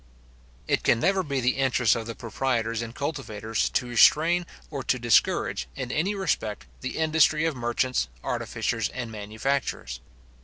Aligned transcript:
It 0.67 0.81
can 0.81 0.99
never 0.99 1.21
be 1.21 1.41
the 1.41 1.57
interest 1.57 1.95
of 1.95 2.07
the 2.07 2.15
proprietors 2.15 2.81
and 2.81 2.95
cultivators, 2.95 3.69
to 3.69 3.85
restrain 3.85 4.47
or 4.71 4.81
to 4.83 4.97
discourage, 4.97 5.67
in 5.75 5.91
any 5.91 6.15
respect, 6.15 6.65
the 6.79 6.97
industry 6.97 7.45
of 7.45 7.55
merchants, 7.55 8.07
artificers, 8.23 8.89
and 8.89 9.11
manufacturers. 9.11 9.99